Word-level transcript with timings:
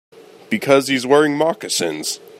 Because 0.49 0.87
he's 0.87 1.05
wearing 1.05 1.37
moccasins. 1.37 2.19